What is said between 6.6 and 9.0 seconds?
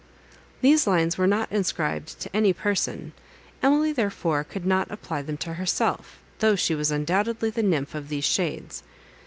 was undoubtedly the nymph of these shades.